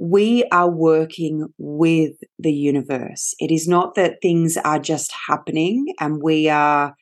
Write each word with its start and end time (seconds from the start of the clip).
we 0.00 0.44
are 0.50 0.70
working 0.70 1.52
with 1.58 2.14
the 2.38 2.52
universe. 2.52 3.34
It 3.38 3.50
is 3.50 3.68
not 3.68 3.96
that 3.96 4.22
things 4.22 4.56
are 4.56 4.78
just 4.78 5.12
happening 5.28 5.92
and 6.00 6.22
we 6.22 6.48
are 6.48 6.94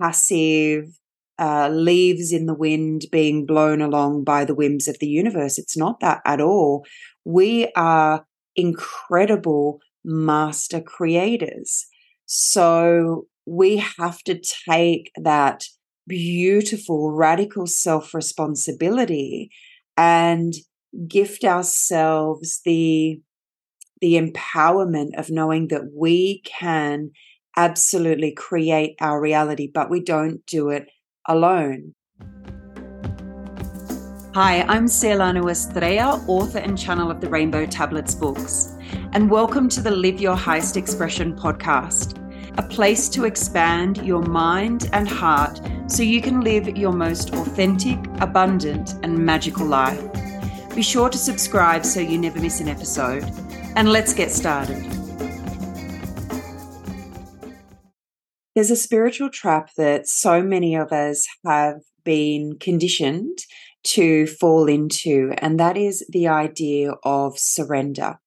passive 0.00 0.84
uh, 1.40 1.68
leaves 1.68 2.32
in 2.32 2.46
the 2.46 2.54
wind 2.54 3.06
being 3.10 3.44
blown 3.44 3.80
along 3.80 4.22
by 4.22 4.44
the 4.44 4.54
whims 4.54 4.86
of 4.86 5.00
the 5.00 5.08
universe. 5.08 5.58
It's 5.58 5.76
not 5.76 5.98
that 5.98 6.20
at 6.24 6.40
all. 6.40 6.84
We 7.24 7.72
are 7.74 8.24
incredible 8.54 9.80
master 10.04 10.80
creators. 10.80 11.86
So 12.26 13.26
we 13.46 13.78
have 13.98 14.22
to 14.24 14.40
take 14.70 15.10
that 15.16 15.64
beautiful, 16.06 17.10
radical 17.10 17.66
self 17.66 18.14
responsibility 18.14 19.50
and 19.96 20.54
gift 21.06 21.44
ourselves 21.44 22.60
the 22.64 23.20
the 24.00 24.14
empowerment 24.14 25.18
of 25.18 25.28
knowing 25.28 25.68
that 25.68 25.90
we 25.92 26.40
can 26.44 27.10
absolutely 27.56 28.32
create 28.32 28.94
our 29.00 29.20
reality, 29.20 29.68
but 29.72 29.90
we 29.90 30.00
don't 30.00 30.46
do 30.46 30.68
it 30.70 30.86
alone. 31.26 31.94
Hi, 34.34 34.62
I'm 34.68 34.86
Sia-Lanu 34.86 35.50
Estrella, 35.50 36.24
author 36.28 36.58
and 36.58 36.78
channel 36.78 37.10
of 37.10 37.20
the 37.20 37.28
Rainbow 37.28 37.66
Tablets 37.66 38.14
books, 38.14 38.76
and 39.12 39.28
welcome 39.28 39.68
to 39.70 39.80
the 39.80 39.90
Live 39.90 40.20
Your 40.20 40.36
Highest 40.36 40.76
Expression 40.76 41.34
podcast, 41.34 42.16
a 42.56 42.62
place 42.62 43.08
to 43.08 43.24
expand 43.24 43.96
your 44.06 44.22
mind 44.22 44.88
and 44.92 45.08
heart 45.08 45.60
so 45.88 46.04
you 46.04 46.22
can 46.22 46.42
live 46.42 46.78
your 46.78 46.92
most 46.92 47.34
authentic, 47.34 47.98
abundant, 48.20 48.94
and 49.02 49.18
magical 49.18 49.66
life. 49.66 50.27
Be 50.78 50.84
sure 50.84 51.08
to 51.08 51.18
subscribe 51.18 51.84
so 51.84 51.98
you 51.98 52.16
never 52.18 52.38
miss 52.38 52.60
an 52.60 52.68
episode. 52.68 53.24
And 53.74 53.90
let's 53.90 54.14
get 54.14 54.30
started. 54.30 54.80
There's 58.54 58.70
a 58.70 58.76
spiritual 58.76 59.28
trap 59.28 59.70
that 59.76 60.06
so 60.06 60.40
many 60.40 60.76
of 60.76 60.92
us 60.92 61.26
have 61.44 61.80
been 62.04 62.58
conditioned 62.60 63.38
to 63.86 64.28
fall 64.28 64.68
into, 64.68 65.32
and 65.38 65.58
that 65.58 65.76
is 65.76 66.06
the 66.10 66.28
idea 66.28 66.92
of 67.02 67.36
surrender. 67.40 68.20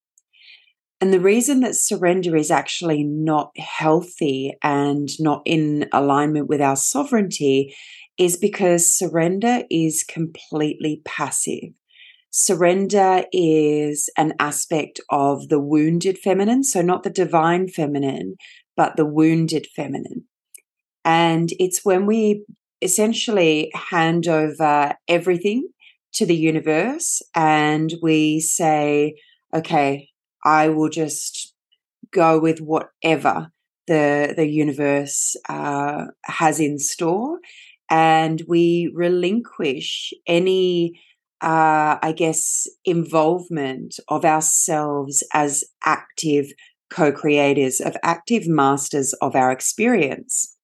And 1.00 1.14
the 1.14 1.22
reason 1.22 1.62
that 1.62 1.78
surrender 1.78 2.36
is 2.36 2.52
actually 2.52 3.06
not 3.06 3.58
healthy 3.58 4.58
and 4.62 5.08
not 5.22 5.42
in 5.46 5.88
alignment 5.94 6.50
with 6.50 6.60
our 6.60 6.76
sovereignty 6.76 7.74
is 8.18 8.36
because 8.36 8.92
surrender 8.92 9.64
is 9.70 10.04
completely 10.04 11.02
passive. 11.06 11.72
Surrender 12.32 13.26
is 13.34 14.10
an 14.18 14.34
aspect 14.40 15.02
of 15.10 15.50
the 15.50 15.60
wounded 15.60 16.18
feminine. 16.18 16.64
So, 16.64 16.82
not 16.82 17.04
the 17.04 17.10
divine 17.10 17.68
feminine, 17.68 18.36
but 18.78 18.96
the 18.96 19.06
wounded 19.06 19.68
feminine. 19.76 20.26
And 21.04 21.50
it's 21.60 21.84
when 21.84 22.06
we 22.06 22.46
essentially 22.82 23.70
hand 23.74 24.28
over 24.28 24.96
everything 25.08 25.68
to 26.14 26.26
the 26.26 26.36
universe 26.36 27.22
and 27.36 27.94
we 28.02 28.40
say, 28.40 29.16
okay, 29.54 30.10
I 30.44 30.70
will 30.70 30.90
just 30.90 31.54
go 32.12 32.40
with 32.40 32.60
whatever 32.60 33.52
the, 33.88 34.34
the 34.36 34.48
universe 34.48 35.36
uh, 35.50 36.06
has 36.24 36.60
in 36.60 36.80
store. 36.80 37.40
And 37.90 38.42
we 38.48 38.92
relinquish 38.96 40.14
any 40.26 41.02
uh, 41.42 41.98
I 42.02 42.14
guess, 42.16 42.68
involvement 42.86 44.00
of 44.08 44.26
ourselves 44.26 45.24
as 45.34 45.64
active 45.86 46.52
co 46.92 47.12
creators, 47.12 47.80
of 47.82 47.98
active 48.04 48.48
masters 48.48 49.14
of 49.22 49.36
our 49.36 49.52
experience. 49.52 50.56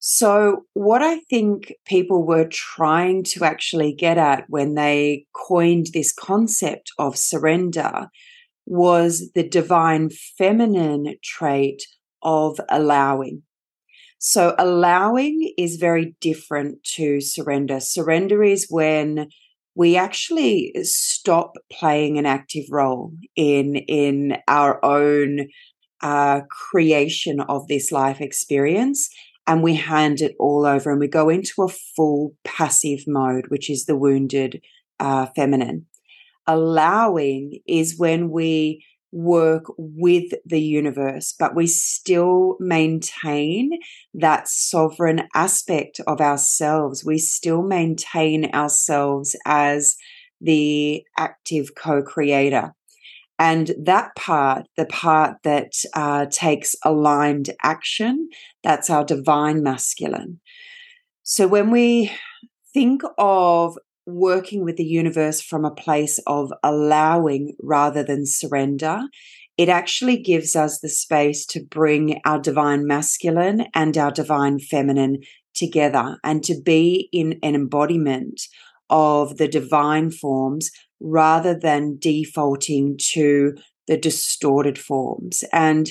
So, 0.00 0.62
what 0.74 1.02
I 1.02 1.18
think 1.28 1.74
people 1.84 2.24
were 2.24 2.48
trying 2.48 3.24
to 3.24 3.44
actually 3.44 3.92
get 3.92 4.16
at 4.16 4.44
when 4.48 4.74
they 4.74 5.26
coined 5.34 5.88
this 5.92 6.12
concept 6.12 6.92
of 6.98 7.18
surrender 7.18 8.08
was 8.64 9.30
the 9.34 9.46
divine 9.46 10.10
feminine 10.38 11.16
trait 11.22 11.82
of 12.22 12.60
allowing. 12.70 13.42
So, 14.18 14.54
allowing 14.58 15.52
is 15.58 15.76
very 15.76 16.14
different 16.20 16.84
to 16.96 17.20
surrender. 17.20 17.80
Surrender 17.80 18.42
is 18.42 18.66
when 18.70 19.28
we 19.78 19.96
actually 19.96 20.74
stop 20.82 21.54
playing 21.70 22.18
an 22.18 22.26
active 22.26 22.64
role 22.68 23.12
in 23.36 23.76
in 23.76 24.36
our 24.48 24.84
own 24.84 25.46
uh, 26.02 26.40
creation 26.50 27.40
of 27.40 27.68
this 27.68 27.92
life 27.92 28.20
experience 28.20 29.08
and 29.46 29.62
we 29.62 29.74
hand 29.74 30.20
it 30.20 30.34
all 30.40 30.66
over 30.66 30.90
and 30.90 31.00
we 31.00 31.06
go 31.06 31.28
into 31.28 31.62
a 31.62 31.68
full 31.68 32.34
passive 32.44 33.04
mode 33.06 33.46
which 33.48 33.70
is 33.70 33.86
the 33.86 33.96
wounded 33.96 34.60
uh, 34.98 35.26
feminine. 35.36 35.86
Allowing 36.46 37.60
is 37.66 37.98
when 37.98 38.30
we 38.30 38.84
work 39.12 39.64
with 39.76 40.32
the 40.44 40.60
universe, 40.60 41.34
but 41.38 41.54
we 41.54 41.66
still 41.66 42.56
maintain 42.60 43.70
that 44.14 44.48
sovereign 44.48 45.28
aspect 45.34 46.00
of 46.06 46.20
ourselves. 46.20 47.04
We 47.04 47.18
still 47.18 47.62
maintain 47.62 48.46
ourselves 48.54 49.36
as 49.46 49.96
the 50.40 51.04
active 51.16 51.74
co 51.74 52.02
creator. 52.02 52.74
And 53.38 53.70
that 53.80 54.16
part, 54.16 54.66
the 54.76 54.86
part 54.86 55.36
that 55.44 55.72
uh, 55.94 56.26
takes 56.30 56.74
aligned 56.84 57.50
action, 57.62 58.28
that's 58.64 58.90
our 58.90 59.04
divine 59.04 59.62
masculine. 59.62 60.40
So 61.22 61.46
when 61.46 61.70
we 61.70 62.10
think 62.74 63.02
of 63.16 63.78
working 64.08 64.64
with 64.64 64.76
the 64.76 64.84
universe 64.84 65.40
from 65.40 65.64
a 65.64 65.74
place 65.74 66.18
of 66.26 66.52
allowing 66.62 67.54
rather 67.62 68.02
than 68.02 68.24
surrender, 68.24 69.02
it 69.58 69.68
actually 69.68 70.16
gives 70.16 70.56
us 70.56 70.80
the 70.80 70.88
space 70.88 71.44
to 71.44 71.62
bring 71.62 72.20
our 72.24 72.38
divine 72.38 72.86
masculine 72.86 73.66
and 73.74 73.98
our 73.98 74.10
divine 74.10 74.58
feminine 74.58 75.18
together 75.54 76.16
and 76.24 76.42
to 76.44 76.58
be 76.64 77.08
in 77.12 77.38
an 77.42 77.54
embodiment 77.54 78.40
of 78.88 79.36
the 79.36 79.48
divine 79.48 80.10
forms 80.10 80.70
rather 81.00 81.58
than 81.58 81.98
defaulting 81.98 82.96
to 82.98 83.54
the 83.86 83.96
distorted 83.96 84.78
forms. 84.78 85.44
And 85.52 85.90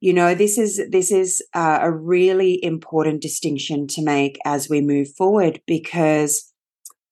you 0.00 0.12
know 0.12 0.34
this 0.34 0.58
is 0.58 0.80
this 0.90 1.10
is 1.10 1.42
uh, 1.54 1.78
a 1.80 1.90
really 1.90 2.62
important 2.62 3.22
distinction 3.22 3.86
to 3.88 4.02
make 4.02 4.38
as 4.44 4.68
we 4.68 4.82
move 4.82 5.08
forward 5.16 5.60
because 5.66 6.52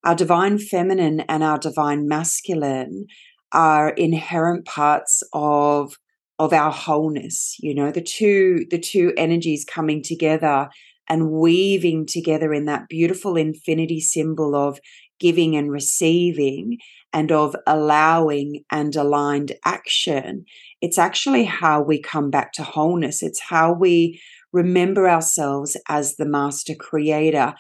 our 0.05 0.15
divine 0.15 0.59
feminine 0.59 1.21
and 1.21 1.43
our 1.43 1.59
divine 1.59 2.07
masculine 2.07 3.07
are 3.53 3.91
inherent 3.91 4.65
parts 4.65 5.23
of 5.33 5.95
of 6.39 6.53
our 6.53 6.73
wholeness 6.73 7.57
you 7.61 7.75
know 7.75 7.93
the 7.93 8.03
two 8.03 8.67
the 8.71 8.79
two 8.79 9.13
energies 9.17 9.65
coming 9.65 10.03
together 10.03 10.69
and 11.09 11.31
weaving 11.31 12.07
together 12.07 12.53
in 12.53 12.65
that 12.65 12.89
beautiful 12.89 13.37
infinity 13.37 14.01
symbol 14.01 14.55
of 14.55 14.79
giving 15.21 15.57
and 15.57 15.71
receiving 15.71 16.79
and 17.13 17.31
of 17.31 17.55
allowing 17.67 18.65
and 18.71 18.97
aligned 18.97 19.53
action. 19.65 20.45
It's 20.81 20.99
actually 20.99 21.45
how 21.45 21.83
we 21.83 22.01
come 22.01 22.31
back 22.31 22.53
to 22.55 22.63
wholeness. 22.63 23.23
It's 23.23 23.41
how 23.41 23.73
we 23.73 24.21
remember 24.53 25.09
ourselves 25.09 25.77
as 25.89 26.17
the 26.17 26.27
master 26.27 26.75
creator 26.75 27.55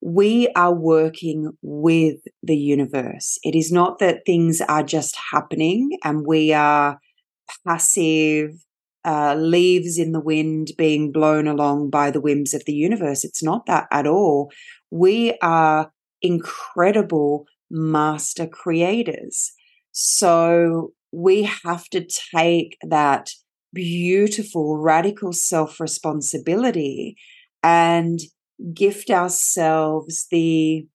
we 0.00 0.48
are 0.56 0.74
working 0.74 1.52
with 1.62 2.16
the 2.42 2.56
universe. 2.56 3.38
It 3.42 3.54
is 3.54 3.70
not 3.70 3.98
that 3.98 4.22
things 4.24 4.60
are 4.62 4.82
just 4.82 5.16
happening 5.32 5.90
and 6.02 6.26
we 6.26 6.52
are 6.52 6.98
passive 7.66 8.52
uh, 9.04 9.34
leaves 9.34 9.98
in 9.98 10.12
the 10.12 10.20
wind 10.20 10.72
being 10.76 11.10
blown 11.10 11.46
along 11.46 11.90
by 11.90 12.10
the 12.10 12.20
whims 12.20 12.54
of 12.54 12.64
the 12.66 12.72
universe. 12.72 13.24
It's 13.24 13.42
not 13.42 13.66
that 13.66 13.86
at 13.90 14.06
all. 14.06 14.50
We 14.90 15.36
are 15.42 15.90
incredible 16.22 17.46
master 17.70 18.46
creators. 18.46 19.52
So 19.92 20.92
we 21.12 21.42
have 21.64 21.88
to 21.90 22.06
take 22.34 22.76
that 22.82 23.30
beautiful, 23.72 24.78
radical 24.78 25.32
self 25.32 25.80
responsibility 25.80 27.16
and 27.62 28.20
gift 28.74 29.10
ourselves 29.10 30.26
the 30.30 30.86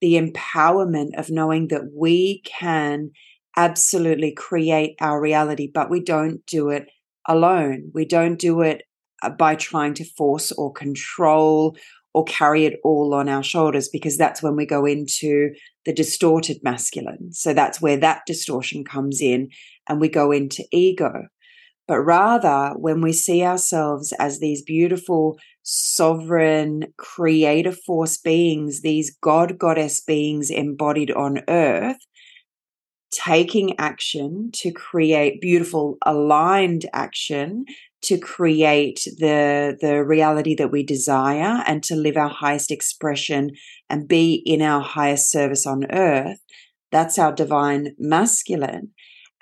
the 0.00 0.14
empowerment 0.14 1.16
of 1.16 1.30
knowing 1.30 1.68
that 1.68 1.90
we 1.94 2.42
can 2.44 3.10
absolutely 3.56 4.32
create 4.32 4.96
our 5.00 5.20
reality 5.20 5.70
but 5.72 5.90
we 5.90 6.00
don't 6.00 6.44
do 6.46 6.70
it 6.70 6.88
alone 7.28 7.90
we 7.94 8.04
don't 8.04 8.38
do 8.38 8.60
it 8.60 8.82
uh, 9.22 9.30
by 9.30 9.54
trying 9.54 9.94
to 9.94 10.04
force 10.04 10.50
or 10.52 10.72
control 10.72 11.76
or 12.14 12.24
carry 12.24 12.64
it 12.64 12.80
all 12.84 13.12
on 13.12 13.28
our 13.28 13.42
shoulders 13.42 13.88
because 13.88 14.16
that's 14.16 14.42
when 14.42 14.54
we 14.54 14.64
go 14.64 14.86
into 14.86 15.50
the 15.84 15.92
distorted 15.92 16.58
masculine. 16.62 17.32
So 17.32 17.52
that's 17.52 17.82
where 17.82 17.96
that 17.98 18.22
distortion 18.24 18.84
comes 18.84 19.20
in 19.20 19.48
and 19.88 20.00
we 20.00 20.08
go 20.08 20.30
into 20.30 20.64
ego. 20.70 21.26
But 21.86 22.00
rather, 22.00 22.74
when 22.76 23.00
we 23.02 23.12
see 23.12 23.42
ourselves 23.42 24.12
as 24.18 24.38
these 24.38 24.62
beautiful, 24.62 25.38
sovereign, 25.62 26.94
creator 26.96 27.72
force 27.72 28.16
beings, 28.16 28.80
these 28.80 29.16
God 29.20 29.58
goddess 29.58 30.00
beings 30.00 30.50
embodied 30.50 31.10
on 31.10 31.42
earth, 31.46 31.98
taking 33.12 33.78
action 33.78 34.50
to 34.54 34.72
create 34.72 35.40
beautiful, 35.40 35.98
aligned 36.06 36.86
action 36.92 37.66
to 38.02 38.18
create 38.18 39.00
the 39.18 39.76
the 39.80 40.04
reality 40.04 40.54
that 40.54 40.70
we 40.70 40.82
desire 40.82 41.62
and 41.66 41.82
to 41.82 41.96
live 41.96 42.16
our 42.16 42.28
highest 42.28 42.70
expression 42.70 43.50
and 43.88 44.08
be 44.08 44.42
in 44.44 44.60
our 44.60 44.82
highest 44.82 45.30
service 45.30 45.66
on 45.66 45.90
earth 45.90 46.38
that's 46.94 47.18
our 47.18 47.32
divine 47.32 47.96
masculine. 47.98 48.90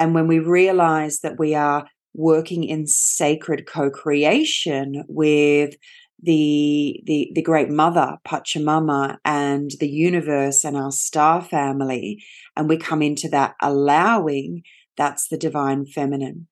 And 0.01 0.15
when 0.15 0.27
we 0.27 0.39
realize 0.39 1.21
that 1.21 1.39
we 1.39 1.55
are 1.55 1.87
working 2.15 2.65
in 2.65 2.87
sacred 2.87 3.67
co-creation 3.67 5.05
with 5.09 5.75
the 6.23 7.01
the 7.05 7.33
the 7.35 7.43
great 7.43 7.69
mother 7.69 8.17
pachamama 8.27 9.17
and 9.25 9.73
the 9.81 9.89
universe 9.89 10.63
and 10.63 10.77
our 10.77 10.93
star 10.93 11.43
family 11.43 12.23
and 12.57 12.69
we 12.69 12.77
come 12.77 13.03
into 13.03 13.29
that 13.29 13.55
allowing 13.61 14.63
that's 14.97 15.27
the 15.29 15.39
divine 15.39 15.85
feminine 15.85 16.47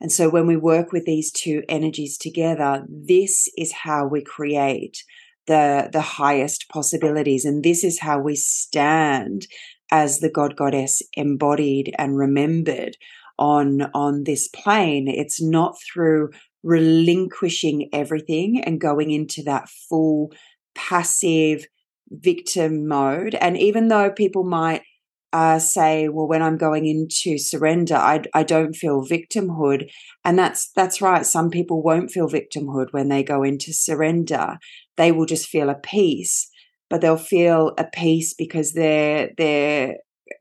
and 0.00 0.12
so 0.12 0.28
when 0.28 0.46
we 0.46 0.56
work 0.56 0.92
with 0.92 1.04
these 1.04 1.32
two 1.32 1.62
energies 1.68 2.18
together, 2.18 2.84
this 2.88 3.48
is 3.56 3.72
how 3.72 4.06
we 4.06 4.22
create 4.22 5.02
the, 5.46 5.88
the 5.92 6.00
highest 6.00 6.68
possibilities. 6.68 7.44
And 7.44 7.62
this 7.62 7.82
is 7.82 8.00
how 8.00 8.18
we 8.18 8.36
stand 8.36 9.46
as 9.90 10.18
the 10.18 10.30
God 10.30 10.56
Goddess 10.56 11.00
embodied 11.14 11.94
and 11.98 12.18
remembered 12.18 12.96
on, 13.38 13.82
on 13.94 14.24
this 14.24 14.48
plane. 14.48 15.08
It's 15.08 15.42
not 15.42 15.76
through 15.80 16.30
relinquishing 16.62 17.88
everything 17.92 18.62
and 18.64 18.80
going 18.80 19.10
into 19.10 19.42
that 19.44 19.68
full 19.88 20.32
passive 20.74 21.66
victim 22.10 22.86
mode. 22.86 23.34
And 23.34 23.56
even 23.56 23.88
though 23.88 24.10
people 24.10 24.44
might 24.44 24.82
uh, 25.32 25.58
say, 25.58 26.08
well, 26.08 26.28
when 26.28 26.40
I'm 26.40 26.56
going 26.56 26.86
into 26.86 27.36
surrender, 27.36 27.96
I, 27.96 28.22
I 28.32 28.42
don't 28.42 28.74
feel 28.74 29.04
victimhood. 29.04 29.90
And 30.24 30.38
that's, 30.38 30.70
that's 30.74 31.02
right. 31.02 31.26
Some 31.26 31.50
people 31.50 31.82
won't 31.82 32.10
feel 32.10 32.28
victimhood 32.28 32.92
when 32.92 33.08
they 33.08 33.22
go 33.22 33.42
into 33.42 33.72
surrender. 33.72 34.58
They 34.96 35.12
will 35.12 35.26
just 35.26 35.48
feel 35.48 35.68
a 35.68 35.74
peace, 35.74 36.48
but 36.88 37.00
they'll 37.00 37.16
feel 37.16 37.74
a 37.76 37.84
peace 37.84 38.34
because 38.34 38.72
they're, 38.72 39.30
they're 39.36 39.96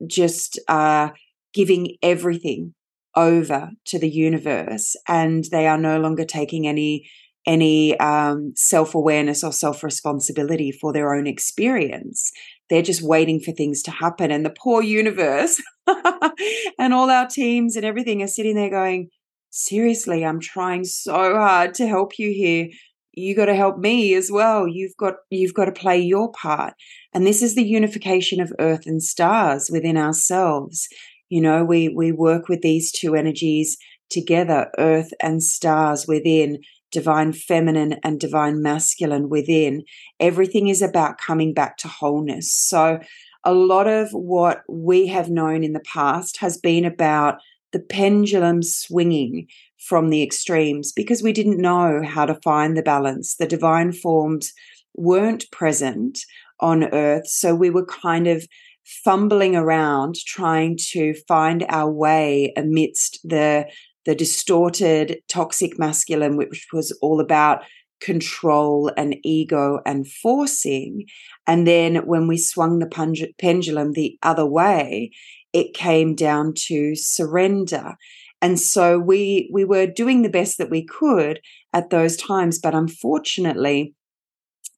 just, 0.08 0.60
uh, 0.68 1.10
giving 1.54 1.96
everything 2.04 2.75
over 3.16 3.72
to 3.86 4.00
the 4.00 4.10
universe 4.10 4.96
and 5.08 5.46
they 5.52 5.68
are 5.68 5.78
no 5.78 6.00
longer 6.00 6.26
taking 6.26 6.68
any 6.68 7.10
any 7.46 7.98
um, 8.00 8.54
self 8.56 8.96
awareness 8.96 9.44
or 9.44 9.52
self 9.52 9.84
responsibility 9.84 10.72
for 10.72 10.92
their 10.92 11.14
own 11.14 11.28
experience. 11.28 12.32
They're 12.70 12.82
just 12.82 13.02
waiting 13.02 13.40
for 13.40 13.52
things 13.52 13.84
to 13.84 13.92
happen. 13.92 14.32
And 14.32 14.46
the 14.46 14.56
poor 14.58 14.82
universe 14.82 15.62
and 16.80 16.94
all 16.94 17.12
our 17.12 17.28
teams 17.28 17.76
and 17.76 17.86
everything 17.86 18.24
are 18.24 18.28
sitting 18.28 18.56
there 18.56 18.72
going, 18.72 19.10
seriously, 19.52 20.26
I'm 20.26 20.40
trying 20.40 20.84
so 20.84 21.36
hard 21.36 21.76
to 21.76 21.88
help 21.88 22.18
you 22.18 22.32
here. 22.32 22.70
You 23.14 23.36
got 23.36 23.46
to 23.46 23.56
help 23.56 23.78
me 23.78 24.14
as 24.16 24.30
well. 24.32 24.68
You've 24.68 24.98
got, 24.98 25.14
you've 25.30 25.54
got 25.54 25.66
to 25.66 25.72
play 25.72 26.00
your 26.00 26.32
part. 26.32 26.74
And 27.14 27.26
this 27.26 27.42
is 27.42 27.56
the 27.56 27.64
unification 27.64 28.42
of 28.42 28.52
earth 28.60 28.88
and 28.88 29.02
stars 29.02 29.70
within 29.72 29.96
ourselves. 29.96 30.90
You 31.30 31.42
know, 31.42 31.64
we, 31.64 31.90
we 31.90 32.12
work 32.12 32.48
with 32.48 32.62
these 32.62 32.92
two 32.92 33.16
energies 33.16 33.78
together, 34.10 34.70
earth 34.78 35.12
and 35.22 35.42
stars 35.42 36.08
within 36.08 36.60
divine 36.92 37.34
feminine 37.34 37.96
and 38.04 38.20
divine 38.20 38.62
masculine 38.62 39.30
within. 39.30 39.84
Everything 40.20 40.68
is 40.68 40.82
about 40.82 41.18
coming 41.18 41.54
back 41.54 41.78
to 41.78 41.88
wholeness. 41.88 42.54
So, 42.54 43.00
a 43.44 43.54
lot 43.54 43.88
of 43.88 44.10
what 44.12 44.64
we 44.68 45.06
have 45.08 45.30
known 45.30 45.64
in 45.64 45.74
the 45.74 45.82
past 45.82 46.38
has 46.38 46.58
been 46.58 46.84
about 46.84 47.40
the 47.74 47.80
pendulum 47.80 48.64
swinging 48.64 49.48
from 49.78 50.10
the 50.10 50.24
extremes 50.24 50.92
because 50.92 51.22
we 51.22 51.32
didn't 51.32 51.62
know 51.62 52.02
how 52.04 52.26
to 52.26 52.40
find 52.44 52.76
the 52.76 52.82
balance. 52.82 53.36
The 53.36 53.46
divine 53.46 53.92
forms 53.92 54.52
weren't 54.96 55.52
present 55.52 56.20
on 56.60 56.86
earth. 56.86 57.28
So 57.28 57.54
we 57.54 57.70
were 57.70 57.86
kind 57.86 58.28
of 58.28 58.48
fumbling 58.86 59.56
around 59.56 60.16
trying 60.16 60.78
to 60.92 61.14
find 61.28 61.66
our 61.70 61.92
way 61.92 62.54
amidst 62.56 63.20
the 63.24 63.66
the 64.06 64.16
distorted 64.16 65.18
toxic 65.28 65.80
masculine, 65.80 66.38
which 66.38 66.68
was 66.72 66.92
all 67.02 67.20
about 67.20 67.64
control 68.00 68.92
and 68.98 69.16
ego 69.24 69.80
and 69.86 70.08
forcing. 70.08 71.06
And 71.48 71.68
then 71.68 72.06
when 72.06 72.28
we 72.28 72.38
swung 72.38 72.80
the 72.80 73.34
pendulum 73.40 73.94
the 73.94 74.18
other 74.22 74.46
way, 74.46 75.12
it 75.54 75.74
came 75.74 76.14
down 76.14 76.54
to 76.68 76.96
surrender. 76.96 77.96
And 78.42 78.60
so 78.60 79.00
we 79.00 79.50
we 79.52 79.66
were 79.66 79.88
doing 79.88 80.22
the 80.22 80.30
best 80.30 80.58
that 80.58 80.70
we 80.70 80.86
could 80.86 81.40
at 81.74 81.90
those 81.90 82.16
times, 82.18 82.60
but 82.60 82.76
unfortunately, 82.76 83.96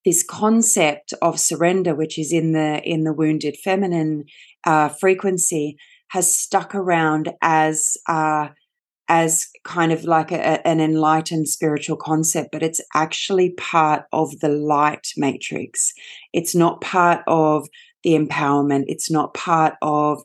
this 0.07 0.23
concept 0.23 1.13
of 1.21 1.37
surrender, 1.37 1.93
which 1.93 2.17
is 2.17 2.31
in 2.31 2.53
the 2.53 2.81
in 2.85 3.03
the 3.03 3.11
wounded 3.11 3.57
feminine 3.61 4.23
uh, 4.63 4.87
frequency, 4.87 5.75
has 6.07 6.33
stuck 6.33 6.73
around 6.73 7.33
as 7.41 7.97
uh, 8.07 8.47
as 9.09 9.47
kind 9.65 9.91
of 9.91 10.05
like 10.05 10.31
a, 10.31 10.65
an 10.65 10.79
enlightened 10.79 11.49
spiritual 11.49 11.97
concept, 11.97 12.53
but 12.53 12.63
it's 12.63 12.79
actually 12.95 13.49
part 13.49 14.05
of 14.13 14.39
the 14.39 14.47
light 14.47 15.07
matrix. 15.17 15.91
It's 16.31 16.55
not 16.55 16.79
part 16.79 17.21
of 17.27 17.67
the 18.03 18.11
empowerment. 18.11 18.85
It's 18.87 19.11
not 19.11 19.33
part 19.33 19.73
of 19.81 20.23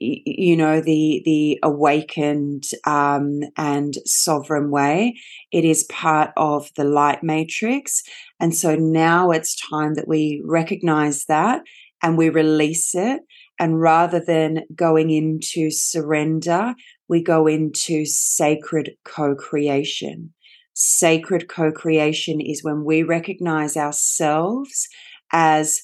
you 0.00 0.56
know 0.56 0.80
the 0.80 1.22
the 1.24 1.58
awakened 1.62 2.64
um, 2.84 3.40
and 3.56 3.94
sovereign 4.04 4.70
way. 4.70 5.18
It 5.52 5.64
is 5.64 5.84
part 5.84 6.30
of 6.36 6.70
the 6.76 6.84
light 6.84 7.22
matrix. 7.22 8.02
And 8.40 8.54
so 8.54 8.74
now 8.74 9.30
it's 9.30 9.56
time 9.56 9.94
that 9.94 10.08
we 10.08 10.42
recognize 10.44 11.24
that 11.26 11.62
and 12.02 12.16
we 12.16 12.28
release 12.28 12.94
it. 12.94 13.22
And 13.60 13.80
rather 13.80 14.20
than 14.20 14.60
going 14.74 15.10
into 15.10 15.70
surrender 15.70 16.74
we 17.08 17.22
go 17.22 17.46
into 17.46 18.04
sacred 18.04 18.92
co 19.04 19.34
creation. 19.34 20.34
Sacred 20.74 21.48
co 21.48 21.72
creation 21.72 22.40
is 22.40 22.62
when 22.62 22.84
we 22.84 23.02
recognize 23.02 23.76
ourselves 23.76 24.86
as 25.32 25.80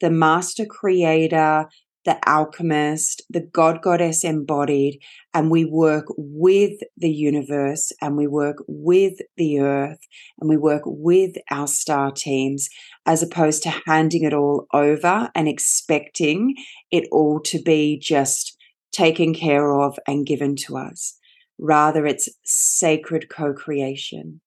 the 0.00 0.10
master 0.10 0.64
creator, 0.64 1.66
the 2.04 2.18
alchemist, 2.28 3.22
the 3.28 3.40
god 3.40 3.82
goddess 3.82 4.24
embodied, 4.24 5.00
and 5.34 5.50
we 5.50 5.64
work 5.64 6.06
with 6.16 6.80
the 6.96 7.10
universe 7.10 7.92
and 8.00 8.16
we 8.16 8.26
work 8.26 8.56
with 8.66 9.18
the 9.36 9.60
earth 9.60 10.06
and 10.40 10.48
we 10.48 10.56
work 10.56 10.82
with 10.86 11.36
our 11.50 11.66
star 11.66 12.10
teams 12.10 12.68
as 13.06 13.22
opposed 13.22 13.62
to 13.62 13.74
handing 13.86 14.24
it 14.24 14.32
all 14.32 14.66
over 14.72 15.30
and 15.34 15.48
expecting 15.48 16.54
it 16.90 17.06
all 17.10 17.40
to 17.40 17.60
be 17.60 17.98
just 17.98 18.56
taken 18.92 19.34
care 19.34 19.72
of 19.72 19.98
and 20.06 20.26
given 20.26 20.56
to 20.56 20.76
us. 20.76 21.18
Rather, 21.58 22.06
it's 22.06 22.28
sacred 22.44 23.28
co 23.28 23.52
creation. 23.52 24.40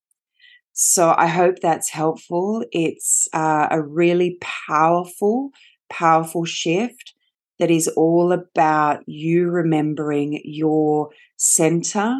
So 0.73 1.13
I 1.17 1.27
hope 1.27 1.59
that's 1.59 1.89
helpful. 1.89 2.63
It's 2.71 3.27
uh, 3.33 3.67
a 3.69 3.81
really 3.81 4.37
powerful, 4.41 5.51
powerful 5.89 6.45
shift 6.45 7.13
that 7.61 7.69
is 7.69 7.87
all 7.89 8.31
about 8.31 9.07
you 9.07 9.47
remembering 9.47 10.41
your 10.43 11.11
center 11.37 12.15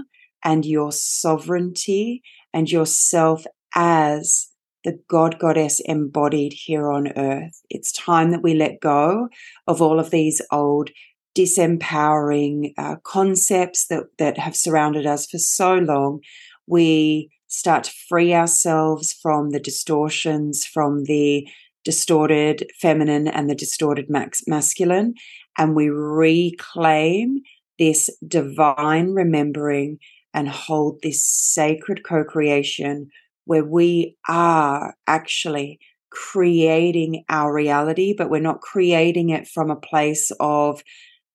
and 0.45 0.67
your 0.67 0.91
sovereignty 0.91 2.21
and 2.53 2.71
yourself 2.71 3.43
as 3.73 4.49
the 4.83 4.99
God 5.09 5.39
Goddess 5.39 5.79
embodied 5.79 6.53
here 6.53 6.91
on 6.91 7.11
earth. 7.17 7.59
It's 7.71 7.91
time 7.91 8.29
that 8.29 8.43
we 8.43 8.53
let 8.53 8.81
go 8.81 9.29
of 9.65 9.81
all 9.81 9.99
of 9.99 10.11
these 10.11 10.43
old 10.51 10.91
disempowering 11.35 12.73
uh, 12.77 12.97
concepts 13.03 13.87
that, 13.87 14.03
that 14.19 14.37
have 14.37 14.55
surrounded 14.55 15.07
us 15.07 15.25
for 15.25 15.39
so 15.39 15.73
long, 15.73 16.19
we 16.67 17.31
start 17.47 17.85
to 17.85 17.91
free 18.07 18.35
ourselves 18.35 19.11
from 19.11 19.49
the 19.49 19.59
distortions, 19.59 20.65
from 20.65 21.05
the 21.05 21.47
distorted 21.83 22.69
feminine 22.79 23.27
and 23.27 23.49
the 23.49 23.55
distorted 23.55 24.09
max- 24.09 24.43
masculine, 24.47 25.15
and 25.57 25.75
we 25.75 25.89
reclaim 25.89 27.41
this 27.79 28.09
divine 28.27 29.11
remembering 29.11 29.97
and 30.33 30.47
hold 30.47 31.01
this 31.01 31.23
sacred 31.23 32.03
co 32.03 32.23
creation 32.23 33.09
where 33.45 33.65
we 33.65 34.15
are 34.27 34.95
actually 35.07 35.79
creating 36.11 37.23
our 37.29 37.53
reality, 37.53 38.13
but 38.15 38.29
we're 38.29 38.41
not 38.41 38.61
creating 38.61 39.29
it 39.29 39.47
from 39.47 39.71
a 39.71 39.75
place 39.75 40.31
of 40.39 40.83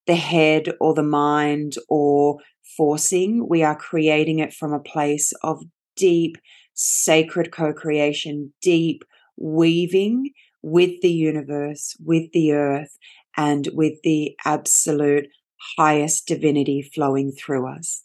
the 0.07 0.15
head 0.15 0.69
or 0.81 0.95
the 0.95 1.03
mind 1.03 1.75
or 1.89 2.39
forcing. 2.77 3.49
We 3.49 3.63
are 3.63 3.77
creating 3.77 4.39
it 4.39 4.53
from 4.53 4.73
a 4.73 4.81
place 4.81 5.33
of 5.43 5.63
deep, 5.97 6.37
sacred 6.75 7.51
co 7.51 7.73
creation, 7.73 8.53
deep 8.63 9.03
weaving 9.37 10.31
with 10.63 11.01
the 11.01 11.11
universe, 11.11 11.97
with 12.05 12.33
the 12.33 12.53
earth, 12.53 12.97
and 13.37 13.69
with 13.73 14.03
the 14.03 14.37
absolute 14.45 15.29
highest 15.77 16.27
divinity 16.27 16.83
flowing 16.83 17.33
through 17.33 17.69
us. 17.69 18.03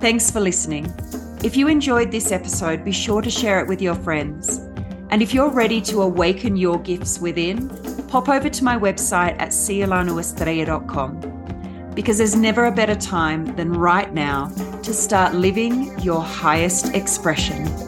Thanks 0.00 0.30
for 0.30 0.40
listening. 0.40 0.92
If 1.42 1.56
you 1.56 1.68
enjoyed 1.68 2.10
this 2.10 2.32
episode, 2.32 2.84
be 2.84 2.92
sure 2.92 3.22
to 3.22 3.30
share 3.30 3.60
it 3.60 3.68
with 3.68 3.80
your 3.80 3.94
friends. 3.94 4.58
And 5.10 5.22
if 5.22 5.32
you're 5.32 5.50
ready 5.50 5.80
to 5.82 6.02
awaken 6.02 6.56
your 6.56 6.78
gifts 6.80 7.18
within, 7.18 7.68
pop 8.08 8.28
over 8.28 8.48
to 8.48 8.64
my 8.64 8.76
website 8.76 9.40
at 9.40 9.50
sialanuestrella.com 9.50 11.27
because 11.98 12.18
there's 12.18 12.36
never 12.36 12.66
a 12.66 12.70
better 12.70 12.94
time 12.94 13.44
than 13.56 13.72
right 13.72 14.14
now 14.14 14.46
to 14.84 14.94
start 14.94 15.34
living 15.34 15.98
your 15.98 16.22
highest 16.22 16.94
expression. 16.94 17.87